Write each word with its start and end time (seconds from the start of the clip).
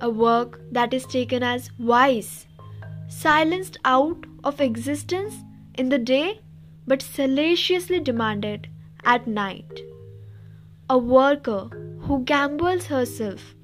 a 0.00 0.10
work 0.10 0.60
that 0.70 0.92
is 0.92 1.06
taken 1.06 1.42
as 1.42 1.70
wise, 1.78 2.46
silenced 3.08 3.78
out 3.84 4.26
of 4.42 4.60
existence 4.60 5.34
in 5.74 5.88
the 5.88 5.98
day 5.98 6.40
but 6.86 7.02
salaciously 7.02 8.00
demanded 8.00 8.68
at 9.04 9.26
night. 9.26 9.80
A 10.90 10.98
worker 10.98 11.68
who 12.00 12.24
gambles 12.24 12.86
herself 12.86 13.54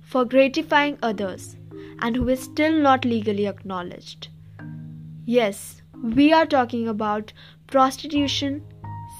for 0.00 0.24
gratifying 0.24 0.98
others 1.02 1.56
and 2.00 2.16
who 2.16 2.28
is 2.28 2.40
still 2.40 2.80
not 2.80 3.04
legally 3.04 3.46
acknowledged. 3.46 4.28
Yes, 5.24 5.82
we 6.02 6.32
are 6.32 6.46
talking 6.46 6.88
about 6.88 7.32
prostitution, 7.66 8.64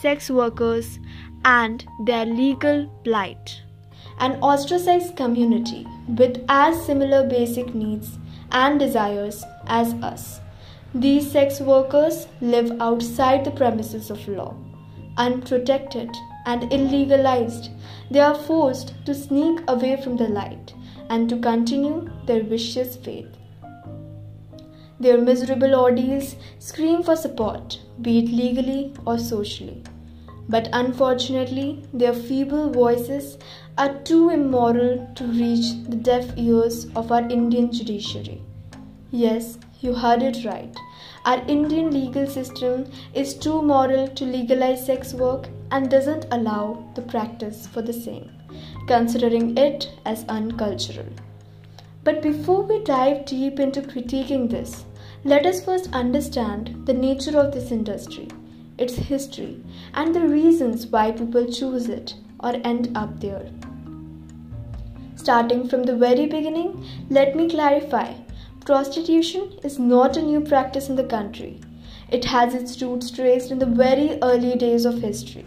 sex 0.01 0.31
workers, 0.31 0.99
and 1.45 1.85
their 2.07 2.25
legal 2.25 2.87
plight. 3.05 3.62
An 4.19 4.33
ostracized 4.43 5.17
community 5.17 5.87
with 6.09 6.45
as 6.49 6.85
similar 6.85 7.27
basic 7.27 7.75
needs 7.75 8.19
and 8.51 8.79
desires 8.79 9.45
as 9.67 9.95
us. 9.95 10.41
These 10.95 11.31
sex 11.31 11.61
workers 11.61 12.29
live 12.41 12.81
outside 12.81 13.45
the 13.45 13.51
premises 13.51 14.11
of 14.11 14.29
law, 14.29 14.55
unprotected 15.17 16.11
and 16.45 16.63
illegalized. 16.71 17.71
They 18.11 18.21
are 18.21 18.35
forced 18.35 18.95
to 19.07 19.15
sneak 19.15 19.61
away 19.69 20.01
from 20.03 20.17
the 20.17 20.29
light 20.29 20.75
and 21.09 21.29
to 21.31 21.39
continue 21.39 22.11
their 22.27 22.43
vicious 22.43 22.97
faith. 22.97 23.29
Their 25.01 25.19
miserable 25.19 25.75
ordeals 25.75 26.37
scream 26.59 27.03
for 27.03 27.17
support, 27.17 27.81
be 28.01 28.19
it 28.21 28.31
legally 28.31 28.95
or 29.05 29.19
socially. 29.19 29.83
But 30.49 30.69
unfortunately, 30.73 31.83
their 31.95 32.13
feeble 32.13 32.71
voices 32.71 33.39
are 33.79 33.95
too 34.03 34.31
immoral 34.31 35.09
to 35.15 35.25
reach 35.25 35.83
the 35.89 35.97
deaf 35.97 36.27
ears 36.37 36.87
of 36.95 37.11
our 37.13 37.23
Indian 37.29 37.73
judiciary. 37.73 38.43
Yes, 39.11 39.59
you 39.81 39.95
heard 39.95 40.23
it 40.23 40.45
right. 40.45 40.77
Our 41.25 41.39
Indian 41.47 41.91
legal 41.91 42.27
system 42.27 42.91
is 43.15 43.35
too 43.35 43.63
moral 43.63 44.09
to 44.09 44.25
legalize 44.25 44.85
sex 44.85 45.15
work 45.15 45.49
and 45.71 45.89
doesn't 45.89 46.27
allow 46.33 46.85
the 46.95 47.03
practice 47.03 47.67
for 47.67 47.81
the 47.81 47.93
same, 47.93 48.31
considering 48.87 49.57
it 49.57 49.91
as 50.05 50.25
uncultural. 50.29 51.07
But 52.05 52.21
before 52.21 52.63
we 52.63 52.83
dive 52.83 53.25
deep 53.27 53.61
into 53.61 53.81
critiquing 53.81 54.51
this, 54.51 54.85
let 55.25 55.47
us 55.47 55.65
first 55.65 55.93
understand 55.93 56.85
the 56.85 56.93
nature 56.93 57.39
of 57.39 57.53
this 57.53 57.71
industry, 57.71 58.29
its 58.83 58.95
history, 58.95 59.63
and 59.95 60.15
the 60.15 60.29
reasons 60.29 60.87
why 60.87 61.11
people 61.13 61.47
choose 61.47 61.89
it 61.89 62.15
or 62.41 62.55
end 62.65 62.91
up 62.97 63.21
there. 63.21 63.49
Starting 65.17 65.69
from 65.69 65.85
the 65.85 65.97
very 65.97 66.27
beginning, 66.27 66.85
let 67.09 67.37
me 67.37 67.49
clarify 67.49 68.13
prostitution 68.65 69.53
is 69.65 69.79
not 69.79 70.17
a 70.17 70.23
new 70.23 70.41
practice 70.41 70.89
in 70.89 70.97
the 70.97 71.05
country. 71.05 71.61
It 72.11 72.25
has 72.27 72.55
its 72.55 72.81
roots 72.83 73.11
traced 73.11 73.51
in 73.51 73.59
the 73.59 73.67
very 73.67 74.19
early 74.23 74.57
days 74.57 74.85
of 74.85 75.01
history. 75.01 75.47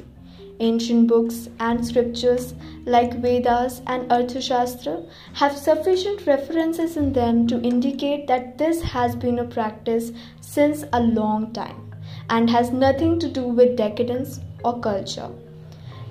Ancient 0.60 1.08
books 1.08 1.50
and 1.60 1.86
scriptures 1.86 2.54
like 2.86 3.20
Vedas 3.22 3.82
and 3.88 4.10
Arthashastra 4.10 5.08
have 5.34 5.58
sufficient 5.58 6.26
references 6.26 6.96
in 6.98 7.12
them 7.14 7.46
to 7.48 7.62
indicate 7.62 8.28
that 8.28 8.58
this 8.58 8.82
has 8.82 9.16
been 9.16 9.40
a 9.40 9.46
practice 9.46 10.12
since 10.42 10.86
a 10.94 11.02
long 11.02 11.52
time 11.52 11.95
and 12.30 12.50
has 12.50 12.72
nothing 12.72 13.20
to 13.20 13.30
do 13.30 13.44
with 13.44 13.78
decadence 13.78 14.40
or 14.64 14.80
culture. 14.80 15.30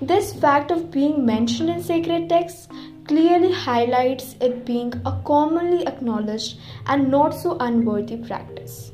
This 0.01 0.33
fact 0.33 0.71
of 0.71 0.91
being 0.91 1.25
mentioned 1.25 1.69
in 1.69 1.81
sacred 1.81 2.29
texts 2.29 2.67
clearly 3.07 3.51
highlights 3.51 4.35
it 4.41 4.65
being 4.65 4.93
a 5.05 5.19
commonly 5.25 5.85
acknowledged 5.87 6.57
and 6.87 7.09
not 7.09 7.33
so 7.33 7.57
unworthy 7.59 8.17
practice. 8.17 8.91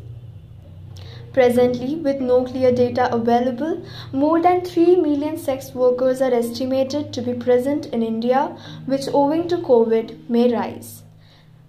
Presently, 1.34 1.96
with 1.96 2.20
no 2.20 2.44
clear 2.44 2.74
data 2.74 3.14
available, 3.14 3.82
more 4.12 4.42
than 4.42 4.66
3 4.66 4.98
million 4.98 5.38
sex 5.38 5.74
workers 5.74 6.22
are 6.22 6.34
estimated 6.34 7.14
to 7.14 7.22
be 7.22 7.34
present 7.34 7.86
in 7.88 8.04
India, 8.04 8.56
which 8.86 9.08
owing 9.14 9.48
to 9.48 9.58
COVID 9.58 10.30
may 10.30 10.54
rise. 10.54 11.04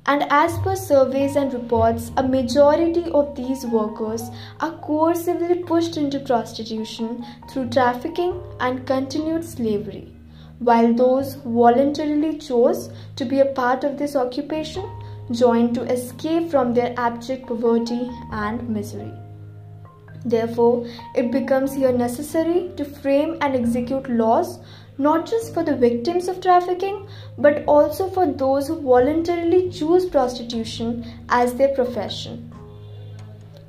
And 0.04 0.24
as 0.30 0.58
per 0.58 0.74
surveys 0.74 1.36
and 1.36 1.54
reports, 1.54 2.10
a 2.16 2.24
majority 2.24 3.04
of 3.12 3.36
these 3.36 3.64
workers 3.64 4.30
are 4.58 4.72
coercively 4.80 5.64
pushed 5.64 5.96
into 5.96 6.18
prostitution 6.18 7.24
through 7.48 7.68
trafficking 7.70 8.42
and 8.58 8.84
continued 8.84 9.44
slavery, 9.44 10.12
while 10.58 10.92
those 10.92 11.34
voluntarily 11.34 12.36
chose 12.38 12.90
to 13.14 13.24
be 13.24 13.38
a 13.38 13.46
part 13.46 13.84
of 13.84 13.96
this 13.96 14.16
occupation 14.16 14.90
joined 15.30 15.74
to 15.76 15.82
escape 15.82 16.50
from 16.50 16.74
their 16.74 16.94
abject 16.96 17.46
poverty 17.46 18.10
and 18.32 18.68
misery. 18.68 19.12
Therefore, 20.24 20.86
it 21.14 21.32
becomes 21.32 21.74
here 21.74 21.92
necessary 21.92 22.70
to 22.76 22.84
frame 22.84 23.36
and 23.40 23.56
execute 23.56 24.08
laws 24.08 24.60
not 24.98 25.26
just 25.26 25.54
for 25.54 25.64
the 25.64 25.74
victims 25.74 26.28
of 26.28 26.40
trafficking 26.40 27.06
but 27.38 27.64
also 27.66 28.08
for 28.10 28.26
those 28.26 28.68
who 28.68 28.80
voluntarily 28.80 29.70
choose 29.70 30.06
prostitution 30.06 31.04
as 31.28 31.54
their 31.54 31.74
profession. 31.74 32.52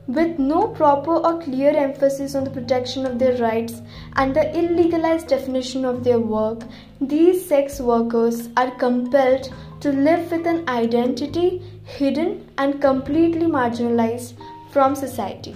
With 0.05 0.37
no 0.37 0.67
proper 0.67 1.15
or 1.15 1.41
clear 1.41 1.69
emphasis 1.69 2.35
on 2.35 2.43
the 2.43 2.49
protection 2.49 3.05
of 3.05 3.19
their 3.19 3.37
rights 3.37 3.81
and 4.17 4.35
the 4.35 4.41
illegalized 4.41 5.29
definition 5.29 5.85
of 5.85 6.03
their 6.03 6.19
work, 6.19 6.63
these 6.99 7.45
sex 7.45 7.79
workers 7.79 8.49
are 8.57 8.71
compelled 8.71 9.53
to 9.79 9.93
live 9.93 10.29
with 10.29 10.45
an 10.45 10.67
identity 10.67 11.61
hidden 11.85 12.49
and 12.57 12.81
completely 12.81 13.45
marginalized 13.45 14.33
from 14.71 14.93
society. 14.93 15.55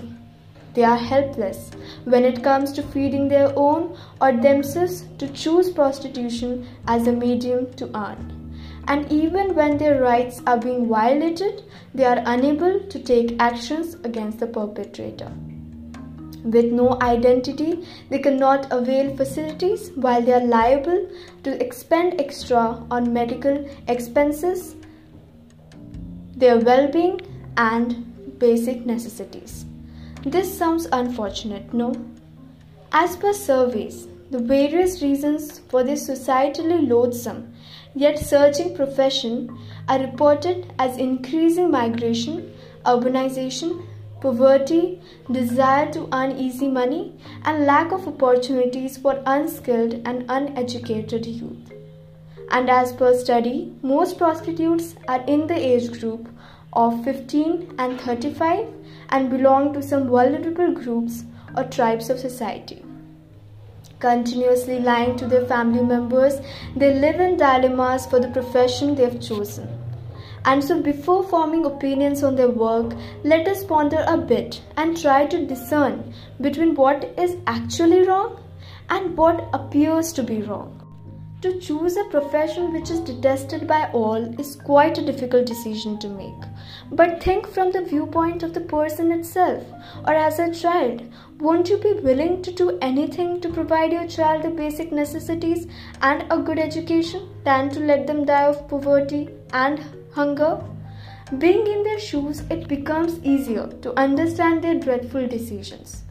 They 0.77 0.83
are 0.83 0.97
helpless 1.11 1.71
when 2.03 2.23
it 2.23 2.43
comes 2.43 2.71
to 2.73 2.83
feeding 2.83 3.27
their 3.27 3.51
own 3.57 3.97
or 4.21 4.31
themselves 4.31 5.05
to 5.17 5.27
choose 5.29 5.71
prostitution 5.71 6.67
as 6.85 7.07
a 7.07 7.11
medium 7.11 7.73
to 7.77 7.85
earn. 7.97 8.51
And 8.87 9.11
even 9.11 9.55
when 9.55 9.79
their 9.79 9.99
rights 9.99 10.43
are 10.45 10.59
being 10.59 10.87
violated, 10.87 11.63
they 11.95 12.05
are 12.05 12.21
unable 12.27 12.79
to 12.79 12.99
take 12.99 13.35
actions 13.39 13.95
against 14.03 14.37
the 14.37 14.45
perpetrator. 14.45 15.31
With 16.43 16.71
no 16.71 17.01
identity, 17.01 17.83
they 18.11 18.19
cannot 18.19 18.71
avail 18.71 19.17
facilities 19.17 19.89
while 19.95 20.21
they 20.21 20.33
are 20.33 20.45
liable 20.45 21.09
to 21.41 21.59
expend 21.59 22.21
extra 22.21 22.85
on 22.91 23.11
medical 23.11 23.67
expenses, 23.87 24.75
their 26.35 26.59
well 26.59 26.87
being, 26.87 27.19
and 27.57 28.37
basic 28.37 28.85
necessities. 28.85 29.66
This 30.23 30.57
sounds 30.57 30.87
unfortunate, 30.91 31.73
no? 31.73 31.93
As 32.91 33.15
per 33.15 33.33
surveys, 33.33 34.07
the 34.31 34.39
various 34.39 35.01
reasons 35.01 35.59
for 35.69 35.83
this 35.83 36.09
societally 36.09 36.87
loathsome 36.87 37.53
yet 37.95 38.19
searching 38.19 38.75
profession 38.75 39.57
are 39.87 39.99
reported 39.99 40.73
as 40.77 40.97
increasing 40.97 41.71
migration, 41.71 42.53
urbanization, 42.85 43.85
poverty, 44.21 45.01
desire 45.31 45.91
to 45.91 46.07
earn 46.13 46.37
easy 46.37 46.67
money, 46.67 47.13
and 47.43 47.65
lack 47.65 47.91
of 47.91 48.07
opportunities 48.07 48.97
for 48.97 49.21
unskilled 49.25 50.01
and 50.05 50.25
uneducated 50.29 51.25
youth. 51.25 51.71
And 52.51 52.69
as 52.69 52.93
per 52.93 53.13
study, 53.17 53.73
most 53.81 54.17
prostitutes 54.17 54.95
are 55.07 55.23
in 55.25 55.47
the 55.47 55.55
age 55.55 55.99
group 55.99 56.29
of 56.73 57.03
15 57.03 57.75
and 57.77 57.99
35 58.01 58.67
and 59.09 59.29
belong 59.29 59.73
to 59.73 59.81
some 59.81 60.07
vulnerable 60.07 60.71
groups 60.71 61.23
or 61.55 61.63
tribes 61.63 62.09
of 62.09 62.19
society. 62.19 62.83
Continuously 63.99 64.79
lying 64.79 65.17
to 65.17 65.27
their 65.27 65.45
family 65.45 65.83
members, 65.83 66.39
they 66.75 66.93
live 66.93 67.19
in 67.19 67.35
dilemmas 67.37 68.05
for 68.05 68.19
the 68.19 68.29
profession 68.29 68.95
they 68.95 69.03
have 69.03 69.19
chosen. 69.19 69.67
And 70.45 70.63
so, 70.63 70.81
before 70.81 71.23
forming 71.23 71.65
opinions 71.65 72.23
on 72.23 72.35
their 72.35 72.49
work, 72.49 72.93
let 73.23 73.47
us 73.47 73.63
ponder 73.63 74.05
a 74.07 74.17
bit 74.17 74.61
and 74.77 74.95
try 74.95 75.25
to 75.25 75.45
discern 75.45 76.13
between 76.39 76.75
what 76.75 77.03
is 77.17 77.35
actually 77.47 78.07
wrong 78.07 78.39
and 78.89 79.17
what 79.17 79.49
appears 79.51 80.13
to 80.13 80.23
be 80.23 80.41
wrong. 80.41 80.86
To 81.47 81.61
choose 81.61 81.95
a 81.95 82.03
profession 82.03 82.73
which 82.73 82.89
is 82.89 82.99
detested 82.99 83.67
by 83.67 83.89
all 83.93 84.37
is 84.37 84.57
quite 84.57 84.97
a 84.97 85.05
difficult 85.05 85.45
decision 85.45 85.97
to 85.99 86.09
make. 86.09 86.43
But 86.91 87.23
think 87.23 87.47
from 87.47 87.71
the 87.71 87.85
viewpoint 87.85 88.43
of 88.43 88.53
the 88.53 88.59
person 88.59 89.13
itself, 89.13 89.63
or 90.05 90.13
as 90.13 90.39
a 90.39 90.53
child. 90.53 91.03
Won't 91.39 91.69
you 91.69 91.77
be 91.77 91.93
willing 91.93 92.41
to 92.41 92.51
do 92.51 92.77
anything 92.81 93.39
to 93.39 93.47
provide 93.47 93.93
your 93.93 94.07
child 94.07 94.43
the 94.43 94.49
basic 94.49 94.91
necessities 94.91 95.67
and 96.01 96.25
a 96.29 96.37
good 96.37 96.59
education 96.59 97.29
than 97.45 97.69
to 97.69 97.79
let 97.79 98.07
them 98.07 98.25
die 98.25 98.43
of 98.43 98.67
poverty 98.67 99.29
and 99.53 99.81
hunger? 100.11 100.61
Being 101.37 101.65
in 101.65 101.83
their 101.83 101.99
shoes, 101.99 102.41
it 102.49 102.67
becomes 102.67 103.23
easier 103.23 103.67
to 103.83 103.97
understand 103.97 104.61
their 104.61 104.77
dreadful 104.77 105.29
decisions. 105.29 106.03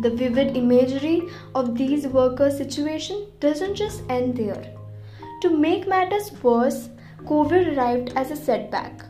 The 0.00 0.10
vivid 0.10 0.56
imagery 0.56 1.22
of 1.54 1.76
these 1.76 2.06
workers' 2.06 2.56
situation 2.56 3.26
doesn't 3.40 3.74
just 3.74 4.02
end 4.08 4.36
there. 4.36 4.74
To 5.42 5.50
make 5.50 5.88
matters 5.88 6.30
worse, 6.42 6.88
COVID 7.24 7.76
arrived 7.76 8.12
as 8.14 8.30
a 8.30 8.36
setback. 8.36 9.04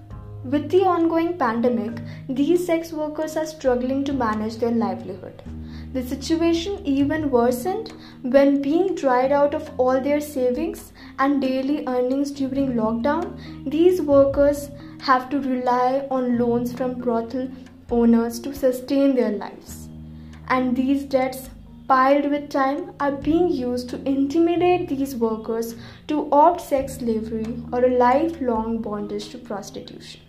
With 0.44 0.70
the 0.70 0.85
ongoing 0.85 1.37
pandemic, 1.37 2.00
these 2.29 2.64
sex 2.64 2.93
workers 2.93 3.37
are 3.37 3.44
struggling 3.44 4.02
to 4.05 4.12
manage 4.12 4.56
their 4.56 4.70
livelihood. 4.70 5.43
The 5.93 6.02
situation 6.02 6.81
even 6.87 7.31
worsened 7.31 7.93
when 8.23 8.62
being 8.62 8.94
dried 8.94 9.32
out 9.32 9.55
of 9.55 9.70
all 9.79 10.00
their 10.00 10.20
savings 10.20 10.93
and 11.19 11.41
daily 11.41 11.84
earnings 11.87 12.31
during 12.31 12.75
lockdown, 12.75 13.38
these 13.70 14.00
workers 14.00 14.70
have 15.00 15.29
to 15.31 15.41
rely 15.41 16.06
on 16.11 16.38
loans 16.38 16.73
from 16.73 16.94
brothel 16.94 17.50
owners 17.91 18.41
to 18.41 18.55
sustain 18.55 19.14
their 19.14 19.32
lives. 19.32 19.88
And 20.48 20.74
these 20.74 21.04
debts 21.04 21.50
piled 21.88 22.30
with 22.30 22.50
time 22.50 22.92
are 23.00 23.12
being 23.12 23.48
used 23.48 23.88
to 23.90 24.02
intimidate 24.08 24.88
these 24.88 25.14
workers 25.16 25.74
to 26.06 26.28
opt 26.30 26.60
sex 26.60 26.96
slavery 26.96 27.62
or 27.72 27.84
a 27.84 27.96
lifelong 27.96 28.82
bondage 28.82 29.28
to 29.30 29.38
prostitution. 29.38 30.20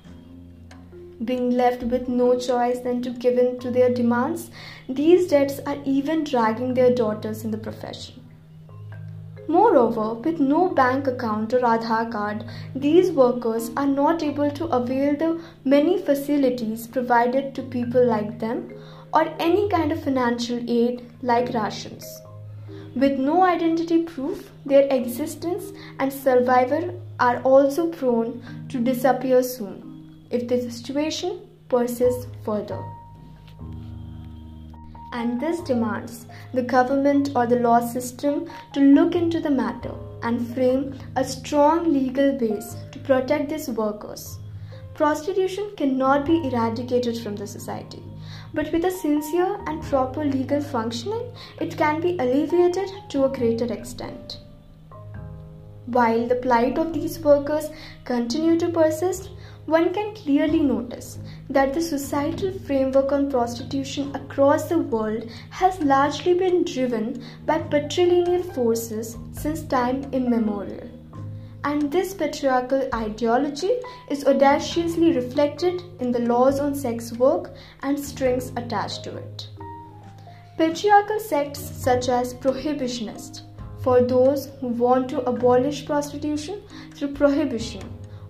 Being 1.26 1.50
left 1.52 1.84
with 1.84 2.08
no 2.08 2.40
choice 2.40 2.80
than 2.80 3.02
to 3.02 3.10
give 3.10 3.38
in 3.38 3.60
to 3.60 3.72
their 3.72 3.94
demands, 3.94 4.52
these 4.88 5.28
debts 5.28 5.60
are 5.66 5.78
even 5.84 6.24
dragging 6.24 6.74
their 6.74 6.96
daughters 6.96 7.44
in 7.44 7.52
the 7.52 7.58
profession. 7.58 8.24
Moreover, 9.50 10.14
with 10.14 10.40
no 10.40 10.70
bank 10.70 11.08
account 11.08 11.54
or 11.54 11.60
Aadhaar 11.60 12.12
card, 12.12 12.46
these 12.76 13.12
workers 13.12 13.72
are 13.76 13.88
not 13.88 14.24
able 14.24 14.52
to 14.52 14.66
avail 14.66 15.18
the 15.18 15.42
many 15.66 15.98
facilities 15.98 16.88
provided 16.88 17.56
to 17.56 17.64
people 17.64 18.06
like 18.06 18.40
them 18.40 18.72
or 19.14 19.34
any 19.40 19.70
kind 19.70 19.92
of 19.92 20.04
financial 20.04 20.60
aid 20.68 21.02
like 21.22 21.54
rations. 21.54 22.06
With 22.96 23.20
no 23.20 23.44
identity 23.44 24.04
proof, 24.04 24.52
their 24.66 24.88
existence 24.90 25.72
and 26.00 26.12
survival 26.12 27.02
are 27.20 27.42
also 27.42 27.88
prone 27.88 28.42
to 28.70 28.80
disappear 28.80 29.44
soon 29.44 30.26
if 30.30 30.48
the 30.48 30.70
situation 30.72 31.42
persists 31.70 32.28
further 32.44 32.84
and 35.12 35.40
this 35.42 35.60
demands 35.62 36.26
the 36.54 36.62
government 36.62 37.32
or 37.36 37.46
the 37.48 37.60
law 37.60 37.80
system 37.80 38.48
to 38.74 38.80
look 38.80 39.16
into 39.16 39.40
the 39.40 39.50
matter 39.50 39.94
and 40.24 40.54
frame 40.54 40.98
a 41.16 41.24
strong 41.24 41.92
legal 41.92 42.38
base 42.38 42.76
to 42.92 43.00
protect 43.00 43.50
these 43.50 43.70
workers. 43.70 44.38
Prostitution 45.00 45.72
cannot 45.78 46.26
be 46.26 46.46
eradicated 46.46 47.18
from 47.20 47.38
the 47.38 47.48
society, 47.48 48.04
but 48.54 48.70
with 48.74 48.84
a 48.84 48.92
sincere 48.92 49.58
and 49.66 49.82
proper 49.84 50.26
legal 50.26 50.60
functioning, 50.60 51.32
it 51.62 51.78
can 51.78 52.02
be 52.02 52.18
alleviated 52.18 52.90
to 53.08 53.24
a 53.24 53.30
greater 53.30 53.72
extent. 53.72 54.40
While 55.86 56.28
the 56.28 56.36
plight 56.36 56.78
of 56.78 56.92
these 56.92 57.18
workers 57.22 57.70
continue 58.04 58.60
to 58.60 58.68
persist, 58.68 59.30
one 59.68 59.94
can 59.94 60.14
clearly 60.16 60.60
notice 60.60 61.18
that 61.50 61.74
the 61.74 61.82
societal 61.82 62.52
framework 62.52 63.14
on 63.14 63.32
prostitution 63.32 64.14
across 64.14 64.68
the 64.68 64.80
world 64.80 65.30
has 65.52 65.80
largely 65.80 66.34
been 66.34 66.66
driven 66.66 67.24
by 67.46 67.60
patrilineal 67.60 68.54
forces 68.54 69.16
since 69.32 69.62
time 69.62 70.04
immemorial. 70.12 70.89
And 71.64 71.92
this 71.92 72.14
patriarchal 72.14 72.88
ideology 72.94 73.80
is 74.10 74.26
audaciously 74.26 75.14
reflected 75.14 75.82
in 76.00 76.12
the 76.12 76.20
laws 76.20 76.60
on 76.60 76.74
sex 76.74 77.12
work 77.14 77.54
and 77.84 78.00
strings 78.00 78.54
attached 78.56 79.04
to 79.04 79.18
it. 79.18 79.48
Patriarchal 80.58 81.20
sects 81.20 81.60
such 81.60 82.08
as 82.10 82.34
prohibitionists, 82.34 83.42
for 83.82 84.02
those 84.02 84.52
who 84.62 84.68
want 84.68 85.10
to 85.10 85.22
abolish 85.22 85.86
prostitution 85.86 86.62
through 86.96 87.14
prohibition, 87.14 87.82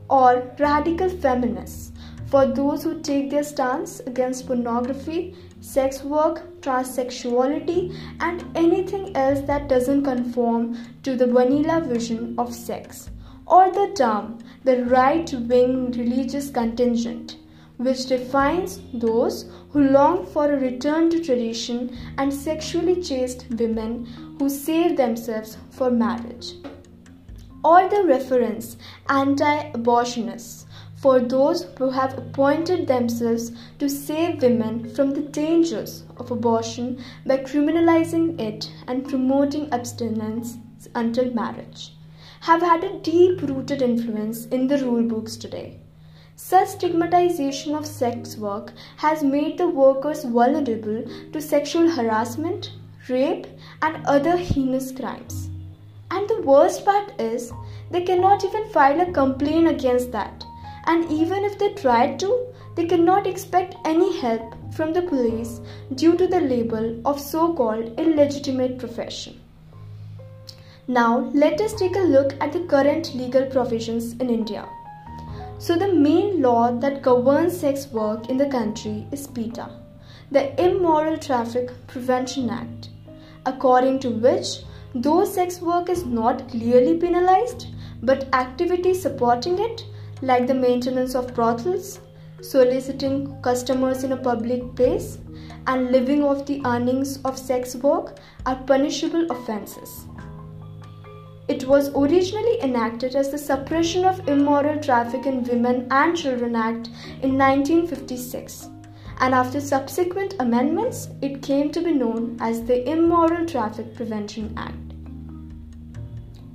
or 0.09 0.51
radical 0.59 1.09
feminists 1.09 1.91
for 2.29 2.45
those 2.45 2.83
who 2.83 3.01
take 3.01 3.31
their 3.31 3.43
stance 3.43 3.99
against 4.01 4.45
pornography, 4.45 5.35
sex 5.61 6.03
work, 6.03 6.61
transsexuality, 6.61 7.95
and 8.19 8.45
anything 8.55 9.15
else 9.15 9.41
that 9.41 9.67
doesn't 9.67 10.03
conform 10.03 10.77
to 11.01 11.15
the 11.15 11.25
vanilla 11.25 11.81
vision 11.81 12.35
of 12.37 12.53
sex, 12.53 13.09
or 13.49 13.71
the 13.71 13.91
term 13.95 14.37
the 14.63 14.83
right 14.85 15.33
wing 15.33 15.91
religious 15.91 16.49
contingent, 16.51 17.37
which 17.77 18.05
defines 18.05 18.79
those 18.93 19.49
who 19.71 19.81
long 19.89 20.25
for 20.25 20.51
a 20.51 20.59
return 20.59 21.09
to 21.09 21.23
tradition 21.23 21.97
and 22.17 22.33
sexually 22.33 23.01
chaste 23.01 23.45
women 23.51 24.05
who 24.37 24.49
save 24.49 24.97
themselves 24.97 25.57
for 25.71 25.89
marriage. 25.89 26.53
Or 27.63 27.89
the 27.89 28.03
reference 28.05 28.77
anti 29.09 29.71
abortionists 29.71 30.65
for 30.95 31.19
those 31.19 31.63
who 31.77 31.89
have 31.89 32.17
appointed 32.17 32.87
themselves 32.87 33.51
to 33.79 33.89
save 33.89 34.41
women 34.41 34.89
from 34.93 35.11
the 35.11 35.21
dangers 35.21 36.03
of 36.17 36.29
abortion 36.31 37.01
by 37.25 37.37
criminalizing 37.37 38.39
it 38.39 38.69
and 38.87 39.07
promoting 39.07 39.71
abstinence 39.71 40.57
until 40.95 41.33
marriage, 41.33 41.93
have 42.41 42.61
had 42.61 42.83
a 42.83 42.99
deep 42.99 43.41
rooted 43.41 43.81
influence 43.81 44.45
in 44.47 44.67
the 44.67 44.77
rule 44.77 45.03
books 45.03 45.35
today. 45.35 45.79
Such 46.35 46.69
stigmatization 46.69 47.75
of 47.75 47.85
sex 47.85 48.37
work 48.37 48.73
has 48.97 49.23
made 49.23 49.57
the 49.57 49.67
workers 49.67 50.23
vulnerable 50.23 51.03
to 51.33 51.41
sexual 51.41 51.89
harassment, 51.89 52.71
rape, 53.09 53.45
and 53.81 54.05
other 54.05 54.37
heinous 54.37 54.91
crimes. 54.91 55.49
And 56.11 56.29
the 56.29 56.41
worst 56.41 56.85
part 56.85 57.11
is, 57.19 57.51
they 57.91 58.03
cannot 58.03 58.43
even 58.45 58.69
file 58.69 59.01
a 59.01 59.11
complaint 59.11 59.67
against 59.67 60.11
that. 60.13 60.45
And 60.85 61.11
even 61.11 61.43
if 61.43 61.59
they 61.59 61.73
tried 61.73 62.19
to, 62.19 62.47
they 62.75 62.85
cannot 62.85 63.27
expect 63.27 63.75
any 63.83 64.17
help 64.19 64.55
from 64.73 64.93
the 64.93 65.01
police 65.01 65.59
due 65.95 66.15
to 66.15 66.25
the 66.25 66.39
label 66.39 67.01
of 67.05 67.19
so 67.19 67.53
called 67.53 67.99
illegitimate 67.99 68.79
profession. 68.79 69.39
Now, 70.89 71.29
let 71.33 71.61
us 71.61 71.73
take 71.73 71.95
a 71.95 71.99
look 71.99 72.33
at 72.41 72.51
the 72.51 72.61
current 72.61 73.13
legal 73.15 73.45
provisions 73.45 74.13
in 74.13 74.29
India. 74.29 74.67
So, 75.59 75.77
the 75.77 75.93
main 75.93 76.41
law 76.41 76.71
that 76.71 77.03
governs 77.03 77.59
sex 77.59 77.87
work 77.91 78.27
in 78.29 78.37
the 78.37 78.49
country 78.49 79.05
is 79.11 79.27
PITA, 79.27 79.69
the 80.31 80.43
Immoral 80.59 81.17
Traffic 81.17 81.69
Prevention 81.87 82.49
Act, 82.49 82.89
according 83.45 83.99
to 83.99 84.09
which 84.09 84.63
Though 84.95 85.23
sex 85.23 85.61
work 85.61 85.87
is 85.87 86.03
not 86.03 86.49
clearly 86.49 86.97
penalized, 86.97 87.67
but 88.01 88.27
activities 88.33 89.03
supporting 89.03 89.59
it, 89.59 89.85
like 90.23 90.47
the 90.47 90.55
maintenance 90.55 91.13
of 91.13 91.35
brothels, 91.35 91.99
soliciting 92.41 93.39
customers 93.43 94.03
in 94.03 94.13
a 94.13 94.17
public 94.17 94.75
place, 94.75 95.19
and 95.67 95.91
living 95.91 96.23
off 96.23 96.47
the 96.47 96.63
earnings 96.65 97.19
of 97.21 97.37
sex 97.37 97.75
work, 97.75 98.17
are 98.47 98.55
punishable 98.63 99.29
offences. 99.29 100.08
It 101.49 101.67
was 101.67 101.89
originally 101.95 102.61
enacted 102.61 103.15
as 103.15 103.29
the 103.29 103.37
Suppression 103.37 104.05
of 104.05 104.27
Immoral 104.29 104.79
Traffic 104.79 105.25
in 105.25 105.43
Women 105.43 105.87
and 105.91 106.15
Children 106.15 106.55
Act 106.55 106.89
in 107.23 107.37
1956 107.37 108.69
and 109.21 109.33
after 109.33 109.59
subsequent 109.59 110.35
amendments, 110.39 111.09
it 111.21 111.41
came 111.41 111.71
to 111.71 111.81
be 111.81 111.91
known 111.91 112.37
as 112.39 112.63
the 112.63 112.89
Immoral 112.89 113.45
Traffic 113.45 113.93
Prevention 113.95 114.53
Act. 114.55 114.75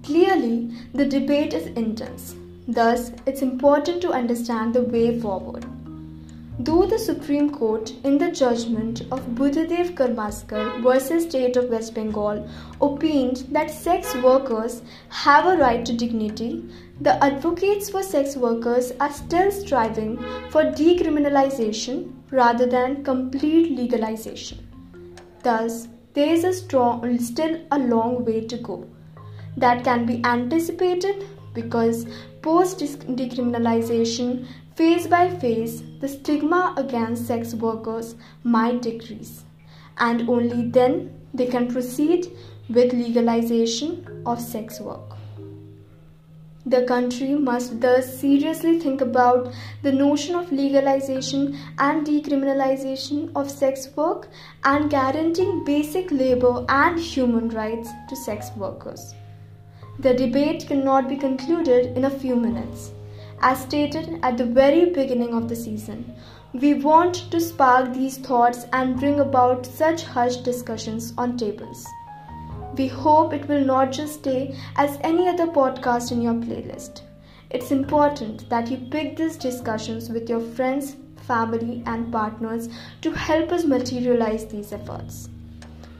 Clearly, 0.03 0.71
the 0.95 1.05
debate 1.05 1.53
is 1.53 1.67
intense. 1.67 2.37
Thus, 2.67 3.13
it's 3.27 3.43
important 3.43 4.01
to 4.03 4.13
understand 4.13 4.75
the 4.75 4.83
way 4.83 5.21
forward. 5.21 5.67
Though 6.57 6.87
the 6.87 7.01
Supreme 7.01 7.51
Court, 7.51 7.93
in 8.05 8.17
the 8.17 8.31
judgment 8.31 9.01
of 9.11 9.35
Buddhadev 9.35 9.97
Karmaskar 9.97 10.81
versus 10.85 11.25
State 11.25 11.57
of 11.57 11.69
West 11.69 11.95
Bengal, 11.95 12.49
opined 12.81 13.49
that 13.51 13.73
sex 13.73 14.15
workers 14.15 14.83
have 15.09 15.47
a 15.47 15.57
right 15.57 15.85
to 15.85 15.93
dignity, 15.93 16.65
the 17.01 17.23
advocates 17.25 17.91
for 17.91 18.05
sex 18.05 18.37
workers 18.37 18.93
are 19.01 19.13
still 19.13 19.51
striving 19.51 20.17
for 20.51 20.63
decriminalization 20.63 22.13
rather 22.31 22.67
than 22.67 23.03
complete 23.03 23.77
legalization. 23.77 24.65
Thus, 25.43 25.89
there 26.13 26.33
is 26.33 26.45
a 26.45 26.53
strong, 26.53 27.19
still 27.19 27.61
a 27.73 27.79
long 27.81 28.25
way 28.25 28.43
to 28.47 28.57
go. 28.59 28.87
That 29.57 29.83
can 29.83 30.07
be 30.07 30.23
anticipated 30.25 31.25
because 31.53 32.07
post 32.43 32.79
decriminalization 32.79 34.47
Phase 34.77 35.07
by 35.07 35.31
phase, 35.31 35.85
the 36.01 36.09
stigma 36.09 36.75
against 36.77 37.29
sex 37.29 37.55
workers 37.55 38.17
might 38.43 38.83
decrease, 38.83 39.45
and 39.99 40.29
only 40.29 40.67
then 40.69 41.13
they 41.33 41.47
can 41.47 41.69
proceed 41.69 42.27
with 42.69 42.93
legalization 42.93 44.23
of 44.27 44.41
sex 44.41 44.81
work. 44.81 45.15
The 46.67 46.83
country 46.87 47.37
must 47.37 47.81
thus 47.81 48.19
seriously 48.19 48.81
think 48.81 49.01
about 49.01 49.53
the 49.83 49.93
notion 49.93 50.35
of 50.35 50.51
legalization 50.51 51.57
and 51.79 52.05
decriminalization 52.05 53.31
of 53.37 53.49
sex 53.49 53.89
work 53.95 54.29
and 54.65 54.91
guaranteeing 54.91 55.65
basic 55.65 56.11
labor 56.11 56.65
and 56.69 56.99
human 56.99 57.49
rights 57.51 57.91
to 58.09 58.17
sex 58.17 58.51
workers. 58.57 59.15
The 60.01 60.15
debate 60.15 60.67
cannot 60.67 61.09
be 61.09 61.17
concluded 61.17 61.97
in 61.97 62.07
a 62.07 62.11
few 62.11 62.35
minutes. 62.35 62.91
As 63.47 63.61
stated 63.61 64.21
at 64.23 64.39
the 64.39 64.47
very 64.47 64.87
beginning 64.87 65.35
of 65.35 65.51
the 65.51 65.55
season, 65.55 66.15
we 66.55 66.73
want 66.73 67.31
to 67.31 67.39
spark 67.39 67.93
these 67.93 68.17
thoughts 68.17 68.65
and 68.73 68.99
bring 68.99 69.21
about 69.21 69.67
such 69.67 70.03
hushed 70.05 70.45
discussions 70.45 71.13
on 71.19 71.37
tables. 71.37 71.87
We 72.79 72.87
hope 72.87 73.35
it 73.35 73.47
will 73.47 73.63
not 73.63 73.93
just 73.93 74.15
stay 74.21 74.57
as 74.77 74.99
any 75.03 75.29
other 75.29 75.47
podcast 75.47 76.11
in 76.11 76.23
your 76.23 76.33
playlist. 76.33 77.03
It's 77.51 77.71
important 77.71 78.49
that 78.49 78.71
you 78.71 78.79
pick 78.91 79.19
these 79.19 79.37
discussions 79.37 80.09
with 80.09 80.27
your 80.31 80.41
friends, 80.41 80.97
family, 81.27 81.83
and 81.85 82.11
partners 82.11 82.71
to 83.03 83.11
help 83.11 83.53
us 83.53 83.65
materialize 83.65 84.47
these 84.47 84.73
efforts. 84.73 85.29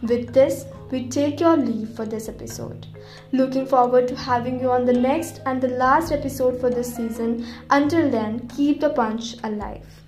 With 0.03 0.35
this, 0.35 0.67
we 0.91 1.09
take 1.09 1.41
your 1.41 1.57
leave 1.57 1.91
for 1.91 2.05
this 2.05 2.29
episode. 2.29 2.87
Looking 3.33 3.67
forward 3.67 4.07
to 4.09 4.17
having 4.17 4.61
you 4.61 4.71
on 4.71 4.85
the 4.85 4.93
next 4.93 5.41
and 5.47 5.61
the 5.61 5.69
last 5.69 6.13
episode 6.13 6.61
for 6.61 6.71
this 6.71 6.95
season. 6.95 7.47
Until 7.71 8.11
then, 8.11 8.47
keep 8.49 8.81
the 8.81 8.91
punch 8.91 9.37
alive. 9.43 10.04